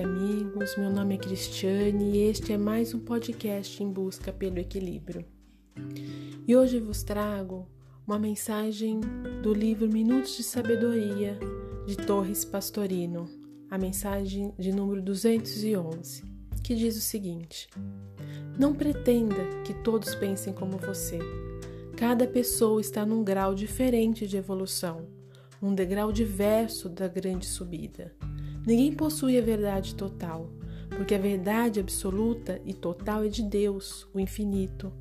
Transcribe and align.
amigos, 0.00 0.76
meu 0.76 0.88
nome 0.88 1.16
é 1.16 1.18
Cristiane 1.18 2.16
e 2.16 2.22
este 2.22 2.52
é 2.52 2.56
mais 2.56 2.94
um 2.94 2.98
podcast 2.98 3.82
em 3.82 3.92
busca 3.92 4.32
pelo 4.32 4.58
equilíbrio. 4.58 5.24
E 6.46 6.56
hoje 6.56 6.80
vos 6.80 7.02
trago 7.02 7.68
uma 8.06 8.18
mensagem 8.18 9.00
do 9.42 9.52
livro 9.52 9.86
Minutos 9.88 10.36
de 10.36 10.42
Sabedoria 10.44 11.38
de 11.86 11.96
Torres 11.96 12.44
Pastorino, 12.44 13.28
a 13.70 13.76
mensagem 13.76 14.54
de 14.58 14.72
número 14.72 15.02
211, 15.02 16.22
que 16.62 16.74
diz 16.74 16.96
o 16.96 17.00
seguinte: 17.00 17.68
Não 18.58 18.74
pretenda 18.74 19.62
que 19.64 19.74
todos 19.74 20.14
pensem 20.14 20.54
como 20.54 20.78
você. 20.78 21.18
Cada 21.96 22.26
pessoa 22.26 22.80
está 22.80 23.04
num 23.04 23.22
grau 23.22 23.54
diferente 23.54 24.26
de 24.26 24.38
evolução, 24.38 25.06
um 25.60 25.74
degrau 25.74 26.10
diverso 26.10 26.88
da 26.88 27.08
grande 27.08 27.46
subida. 27.46 28.14
Ninguém 28.64 28.92
possui 28.92 29.36
a 29.36 29.42
verdade 29.42 29.94
total, 29.94 30.48
porque 30.90 31.14
a 31.14 31.18
verdade 31.18 31.80
absoluta 31.80 32.60
e 32.64 32.72
total 32.72 33.24
é 33.24 33.28
de 33.28 33.42
Deus, 33.42 34.06
o 34.14 34.20
infinito. 34.20 34.92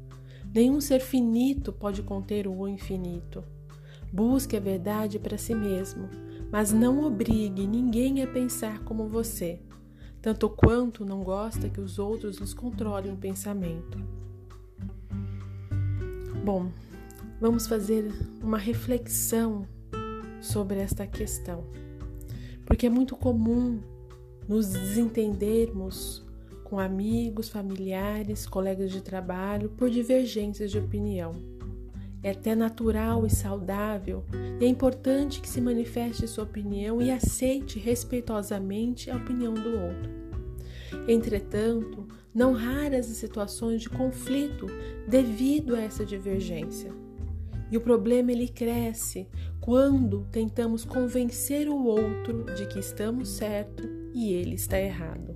Nenhum 0.53 0.81
ser 0.81 0.99
finito 0.99 1.71
pode 1.71 2.01
conter 2.01 2.47
o 2.47 2.67
infinito. 2.67 3.43
Busque 4.11 4.57
a 4.57 4.59
verdade 4.59 5.19
para 5.19 5.37
si 5.37 5.53
mesmo, 5.53 6.09
mas 6.51 6.73
não 6.73 7.05
obrigue 7.05 7.67
ninguém 7.67 8.23
a 8.23 8.27
pensar 8.27 8.79
como 8.79 9.07
você, 9.07 9.59
tanto 10.21 10.49
quanto 10.49 11.05
não 11.05 11.23
gosta 11.23 11.69
que 11.69 11.79
os 11.79 11.99
outros 11.99 12.39
nos 12.39 12.55
controlem 12.55 13.13
o 13.13 13.17
pensamento. 13.17 13.97
Bom, 16.43 16.71
vamos 17.39 17.67
fazer 17.67 18.11
uma 18.41 18.57
reflexão 18.57 19.67
sobre 20.41 20.79
esta 20.79 21.05
questão 21.05 21.63
porque 22.71 22.87
é 22.87 22.89
muito 22.89 23.17
comum 23.17 23.81
nos 24.47 24.69
desentendermos 24.69 26.25
com 26.63 26.79
amigos, 26.79 27.49
familiares, 27.49 28.45
colegas 28.45 28.91
de 28.91 29.01
trabalho 29.01 29.67
por 29.71 29.89
divergências 29.89 30.71
de 30.71 30.79
opinião. 30.79 31.33
É 32.23 32.31
até 32.31 32.55
natural 32.55 33.25
e 33.25 33.29
saudável 33.29 34.23
e 34.57 34.63
é 34.63 34.67
importante 34.69 35.41
que 35.41 35.49
se 35.49 35.59
manifeste 35.59 36.25
sua 36.29 36.45
opinião 36.45 37.01
e 37.01 37.11
aceite 37.11 37.77
respeitosamente 37.77 39.11
a 39.11 39.17
opinião 39.17 39.53
do 39.53 39.69
outro. 39.69 40.09
Entretanto, 41.09 42.07
não 42.33 42.53
raras 42.53 43.11
as 43.11 43.17
situações 43.17 43.81
de 43.81 43.89
conflito 43.89 44.67
devido 45.09 45.75
a 45.75 45.81
essa 45.81 46.05
divergência. 46.05 46.93
E 47.71 47.77
o 47.77 47.81
problema 47.81 48.31
ele 48.31 48.49
cresce 48.49 49.27
quando 49.61 50.27
tentamos 50.31 50.83
convencer 50.83 51.69
o 51.69 51.85
outro 51.85 52.43
de 52.53 52.65
que 52.65 52.79
estamos 52.79 53.29
certo 53.29 53.87
e 54.13 54.33
ele 54.33 54.55
está 54.55 54.79
errado. 54.79 55.35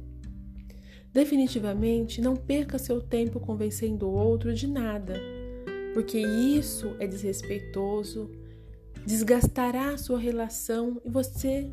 Definitivamente, 1.13 2.19
não 2.19 2.35
perca 2.35 2.77
seu 2.77 2.99
tempo 2.99 3.39
convencendo 3.39 4.05
o 4.05 4.11
outro 4.11 4.53
de 4.53 4.67
nada, 4.67 5.13
porque 5.93 6.19
isso 6.19 6.93
é 6.99 7.07
desrespeitoso, 7.07 8.29
desgastará 9.05 9.91
a 9.91 9.97
sua 9.97 10.19
relação 10.19 10.99
e 11.05 11.09
você 11.09 11.69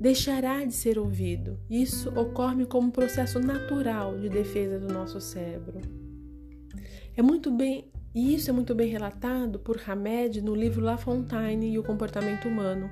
deixará 0.00 0.64
de 0.64 0.74
ser 0.74 0.98
ouvido. 0.98 1.56
Isso 1.70 2.08
ocorre 2.18 2.66
como 2.66 2.88
um 2.88 2.90
processo 2.90 3.38
natural 3.38 4.18
de 4.18 4.28
defesa 4.28 4.80
do 4.80 4.92
nosso 4.92 5.20
cérebro. 5.20 5.80
É 7.16 7.22
muito 7.22 7.48
bem 7.48 7.91
e 8.14 8.34
isso 8.34 8.50
é 8.50 8.52
muito 8.52 8.74
bem 8.74 8.90
relatado 8.90 9.58
por 9.58 9.80
Hamed 9.86 10.42
no 10.42 10.54
livro 10.54 10.84
La 10.84 10.98
Fontaine 10.98 11.72
e 11.72 11.78
o 11.78 11.82
Comportamento 11.82 12.46
Humano, 12.46 12.90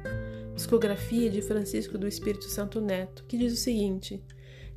psicografia 0.55 1.29
de 1.29 1.43
Francisco 1.43 1.99
do 1.99 2.09
Espírito 2.09 2.47
Santo 2.47 2.81
Neto, 2.81 3.25
que 3.29 3.37
diz 3.37 3.53
o 3.53 3.57
seguinte: 3.57 4.25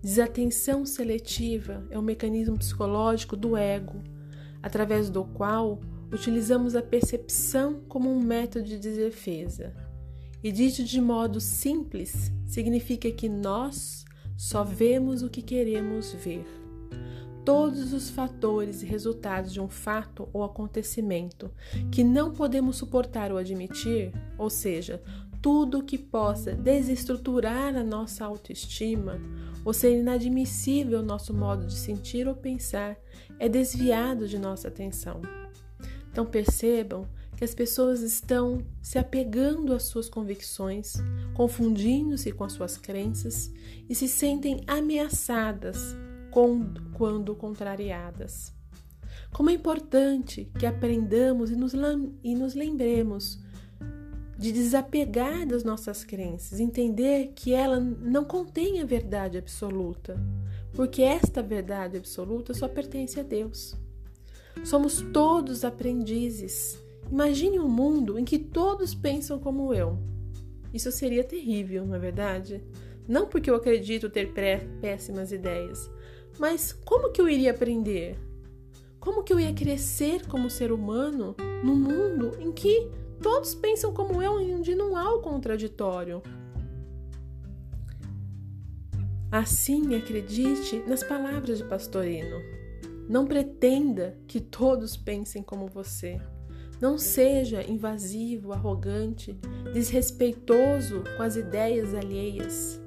desatenção 0.01 0.85
seletiva 0.85 1.87
é 1.89 1.97
um 1.97 2.01
mecanismo 2.01 2.57
psicológico 2.57 3.37
do 3.37 3.55
ego, 3.55 4.03
através 4.61 5.09
do 5.09 5.23
qual 5.23 5.79
utilizamos 6.11 6.75
a 6.75 6.81
percepção 6.81 7.81
como 7.87 8.11
um 8.11 8.19
método 8.19 8.67
de 8.67 8.77
defesa. 8.77 9.73
E 10.43 10.51
dito 10.51 10.83
de 10.83 10.99
modo 10.99 11.39
simples, 11.39 12.29
significa 12.45 13.09
que 13.09 13.29
nós 13.29 14.03
só 14.35 14.61
vemos 14.61 15.23
o 15.23 15.29
que 15.29 15.41
queremos 15.41 16.11
ver 16.13 16.45
todos 17.45 17.93
os 17.93 18.09
fatores 18.09 18.81
e 18.81 18.85
resultados 18.85 19.51
de 19.51 19.59
um 19.59 19.67
fato 19.67 20.29
ou 20.31 20.43
acontecimento 20.43 21.51
que 21.91 22.03
não 22.03 22.31
podemos 22.31 22.77
suportar 22.77 23.31
ou 23.31 23.37
admitir, 23.37 24.11
ou 24.37 24.49
seja, 24.49 25.01
tudo 25.41 25.83
que 25.83 25.97
possa 25.97 26.53
desestruturar 26.53 27.75
a 27.75 27.83
nossa 27.83 28.23
autoestima 28.23 29.19
ou 29.65 29.73
ser 29.73 29.99
inadmissível 29.99 31.03
nosso 31.03 31.33
modo 31.33 31.65
de 31.65 31.73
sentir 31.73 32.27
ou 32.27 32.35
pensar, 32.35 32.97
é 33.37 33.49
desviado 33.49 34.27
de 34.27 34.39
nossa 34.39 34.69
atenção. 34.69 35.21
Então 36.11 36.25
percebam 36.25 37.07
que 37.35 37.43
as 37.43 37.53
pessoas 37.53 38.01
estão 38.01 38.59
se 38.81 38.97
apegando 38.97 39.73
às 39.73 39.83
suas 39.83 40.07
convicções, 40.07 40.93
confundindo-se 41.33 42.31
com 42.31 42.43
as 42.43 42.53
suas 42.53 42.77
crenças 42.77 43.51
e 43.89 43.95
se 43.95 44.07
sentem 44.07 44.61
ameaçadas 44.67 45.95
quando 46.33 47.35
contrariadas. 47.35 48.53
Como 49.31 49.49
é 49.49 49.53
importante 49.53 50.51
que 50.57 50.65
aprendamos 50.65 51.51
e 51.51 51.55
nos, 51.55 51.73
e 52.23 52.35
nos 52.35 52.55
lembremos 52.55 53.39
de 54.37 54.51
desapegar 54.51 55.47
das 55.47 55.63
nossas 55.63 56.03
crenças, 56.03 56.59
entender 56.59 57.33
que 57.35 57.53
ela 57.53 57.79
não 57.79 58.25
contém 58.25 58.81
a 58.81 58.85
verdade 58.85 59.37
absoluta, 59.37 60.19
porque 60.73 61.01
esta 61.01 61.41
verdade 61.41 61.97
absoluta 61.97 62.53
só 62.53 62.67
pertence 62.67 63.19
a 63.19 63.23
Deus. 63.23 63.75
Somos 64.63 65.01
todos 65.13 65.63
aprendizes. 65.63 66.81
Imagine 67.11 67.59
um 67.59 67.69
mundo 67.69 68.17
em 68.17 68.25
que 68.25 68.39
todos 68.39 68.95
pensam 68.95 69.39
como 69.39 69.73
eu. 69.73 69.99
Isso 70.73 70.91
seria 70.91 71.23
terrível, 71.23 71.85
não 71.85 71.95
é 71.95 71.99
verdade? 71.99 72.63
Não 73.07 73.27
porque 73.27 73.49
eu 73.49 73.55
acredito 73.55 74.09
ter 74.09 74.33
péssimas 74.81 75.31
ideias, 75.31 75.89
mas 76.39 76.73
como 76.73 77.11
que 77.11 77.21
eu 77.21 77.29
iria 77.29 77.51
aprender? 77.51 78.17
Como 78.99 79.23
que 79.23 79.33
eu 79.33 79.39
ia 79.39 79.53
crescer 79.53 80.25
como 80.27 80.49
ser 80.49 80.71
humano 80.71 81.35
num 81.63 81.75
mundo 81.75 82.31
em 82.39 82.51
que 82.51 82.89
todos 83.21 83.53
pensam 83.53 83.93
como 83.93 84.21
eu 84.21 84.41
e 84.41 84.53
onde 84.53 84.75
não 84.75 84.95
há 84.95 85.13
o 85.13 85.21
contraditório? 85.21 86.21
Assim, 89.31 89.95
acredite 89.95 90.83
nas 90.87 91.03
palavras 91.03 91.57
de 91.57 91.63
Pastorino. 91.63 92.37
Não 93.09 93.25
pretenda 93.25 94.17
que 94.27 94.39
todos 94.39 94.95
pensem 94.95 95.41
como 95.41 95.67
você. 95.67 96.21
Não 96.79 96.97
seja 96.97 97.63
invasivo, 97.63 98.53
arrogante, 98.53 99.33
desrespeitoso 99.73 101.03
com 101.17 101.23
as 101.23 101.35
ideias 101.35 101.93
alheias. 101.95 102.82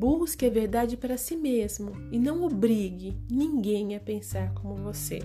Busque 0.00 0.46
a 0.46 0.48
verdade 0.50 0.96
para 0.96 1.18
si 1.18 1.36
mesmo 1.36 1.92
e 2.10 2.18
não 2.18 2.42
obrigue 2.42 3.18
ninguém 3.30 3.94
a 3.94 4.00
pensar 4.00 4.54
como 4.54 4.74
você. 4.74 5.18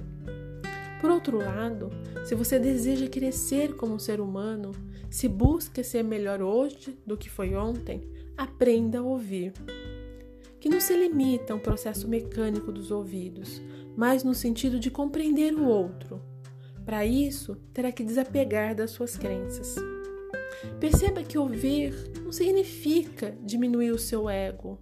Por 1.00 1.10
outro 1.10 1.38
lado, 1.38 1.90
se 2.26 2.36
você 2.36 2.60
deseja 2.60 3.08
crescer 3.08 3.78
como 3.78 3.96
um 3.96 4.00
ser 4.00 4.20
humano, 4.20 4.74
se 5.10 5.30
busca 5.30 5.82
ser 5.82 6.04
melhor 6.04 6.42
hoje 6.42 7.00
do 7.08 7.16
que 7.16 7.30
foi 7.30 7.56
ontem, 7.56 8.02
aprenda 8.36 9.00
a 9.00 9.02
ouvir. 9.02 9.54
Que 10.60 10.68
não 10.68 10.82
se 10.82 10.94
limita 10.94 11.54
a 11.54 11.56
um 11.56 11.60
processo 11.60 12.06
mecânico 12.06 12.70
dos 12.70 12.92
ouvidos, 12.92 13.62
mas 13.96 14.26
no 14.26 14.36
sentido 14.36 14.78
de 14.78 14.92
compreender 14.92 15.54
o 15.54 15.64
outro. 15.64 16.22
Para 16.84 17.06
isso, 17.06 17.56
terá 17.74 17.94
que 17.94 18.04
desapegar 18.04 18.76
das 18.76 18.92
suas 18.92 19.16
crenças. 19.16 19.78
Perceba 20.80 21.24
que 21.24 21.38
ouvir 21.38 21.94
não 22.24 22.32
significa 22.32 23.38
diminuir 23.44 23.92
o 23.92 24.00
seu 24.00 24.30
ego, 24.30 24.80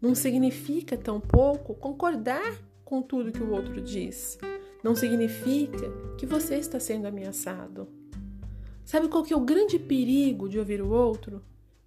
não 0.00 0.14
significa 0.14 0.96
tampouco 0.96 1.74
concordar 1.74 2.58
com 2.84 3.00
tudo 3.00 3.32
que 3.32 3.42
o 3.42 3.50
outro 3.50 3.80
diz, 3.80 4.38
não 4.82 4.94
significa 4.94 5.90
que 6.18 6.26
você 6.26 6.56
está 6.56 6.78
sendo 6.78 7.06
ameaçado. 7.06 7.88
Sabe 8.84 9.08
qual 9.08 9.24
que 9.24 9.32
é 9.32 9.36
o 9.36 9.40
grande 9.40 9.78
perigo 9.78 10.48
de 10.48 10.58
ouvir 10.58 10.82
o 10.82 10.90
outro? 10.90 11.42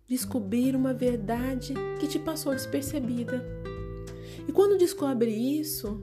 Descobrir 0.07 0.75
uma 0.75 0.93
verdade 0.93 1.73
que 1.99 2.07
te 2.07 2.17
passou 2.17 2.53
despercebida. 2.53 3.45
E 4.47 4.51
quando 4.51 4.77
descobre 4.77 5.29
isso, 5.29 6.01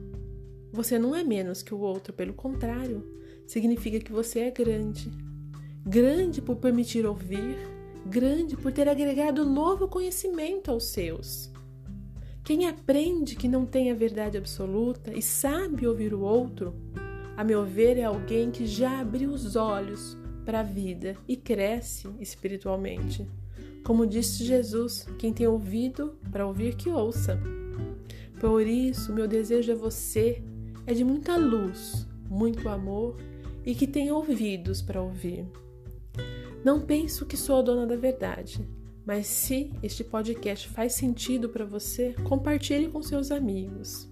você 0.71 0.97
não 0.97 1.13
é 1.13 1.23
menos 1.23 1.61
que 1.61 1.73
o 1.73 1.79
outro, 1.79 2.13
pelo 2.13 2.33
contrário, 2.33 3.03
significa 3.45 3.99
que 3.99 4.11
você 4.11 4.39
é 4.39 4.51
grande 4.51 5.11
grande 5.85 6.41
por 6.41 6.55
permitir 6.55 7.05
ouvir, 7.05 7.57
grande 8.07 8.57
por 8.57 8.71
ter 8.71 8.89
agregado 8.89 9.45
novo 9.45 9.87
conhecimento 9.87 10.71
aos 10.71 10.87
seus. 10.87 11.51
Quem 12.43 12.67
aprende 12.67 13.35
que 13.35 13.47
não 13.47 13.65
tem 13.65 13.91
a 13.91 13.95
verdade 13.95 14.37
absoluta 14.37 15.13
e 15.13 15.21
sabe 15.21 15.87
ouvir 15.87 16.13
o 16.13 16.21
outro, 16.21 16.73
a 17.37 17.43
meu 17.43 17.63
ver, 17.65 17.97
é 17.97 18.03
alguém 18.03 18.49
que 18.49 18.65
já 18.65 18.99
abriu 18.99 19.29
os 19.29 19.55
olhos 19.55 20.17
para 20.43 20.61
a 20.61 20.63
vida 20.63 21.15
e 21.27 21.35
cresce 21.35 22.07
espiritualmente. 22.19 23.27
Como 23.83 24.07
disse 24.07 24.43
Jesus, 24.43 25.07
quem 25.19 25.33
tem 25.33 25.47
ouvido 25.47 26.17
para 26.31 26.47
ouvir, 26.47 26.75
que 26.75 26.89
ouça. 26.89 27.39
Por 28.39 28.65
isso, 28.65 29.13
meu 29.13 29.27
desejo 29.27 29.71
a 29.71 29.75
você 29.75 30.41
é 30.87 30.93
de 30.93 31.03
muita 31.03 31.37
luz, 31.37 32.07
muito 32.27 32.69
amor 32.69 33.17
e 33.63 33.75
que 33.75 33.85
tenha 33.85 34.15
ouvidos 34.15 34.81
para 34.81 35.01
ouvir. 35.01 35.45
Não 36.65 36.81
penso 36.81 37.27
que 37.27 37.37
sou 37.37 37.59
a 37.59 37.61
dona 37.61 37.85
da 37.85 37.95
verdade, 37.95 38.67
mas 39.05 39.27
se 39.27 39.71
este 39.83 40.03
podcast 40.03 40.67
faz 40.67 40.93
sentido 40.93 41.47
para 41.47 41.63
você, 41.63 42.15
compartilhe 42.23 42.87
com 42.87 43.03
seus 43.03 43.29
amigos. 43.29 44.09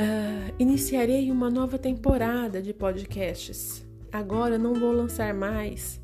Uh, 0.00 0.54
iniciarei 0.58 1.30
uma 1.30 1.50
nova 1.50 1.78
temporada 1.78 2.62
de 2.62 2.72
podcasts. 2.72 3.86
Agora 4.10 4.56
não 4.56 4.72
vou 4.72 4.92
lançar 4.92 5.34
mais 5.34 6.00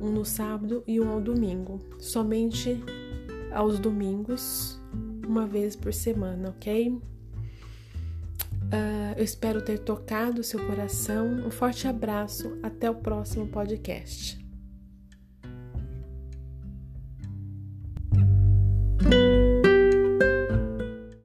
um 0.00 0.12
no 0.12 0.24
sábado 0.24 0.84
e 0.86 1.00
um 1.00 1.10
ao 1.10 1.20
domingo, 1.20 1.80
somente 1.98 2.80
aos 3.50 3.80
domingos, 3.80 4.80
uma 5.26 5.44
vez 5.44 5.74
por 5.74 5.92
semana, 5.92 6.50
ok? 6.50 7.00
Uh, 8.72 9.18
eu 9.18 9.24
espero 9.24 9.62
ter 9.62 9.78
tocado 9.78 10.42
seu 10.42 10.64
coração. 10.66 11.26
Um 11.46 11.50
forte 11.50 11.86
abraço. 11.86 12.58
Até 12.62 12.90
o 12.90 12.94
próximo 12.94 13.46
podcast. 13.46 14.41